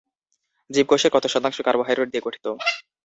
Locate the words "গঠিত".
2.27-2.45